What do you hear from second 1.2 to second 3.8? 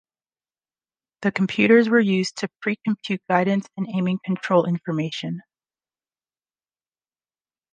The computers were used to pre-compute guidance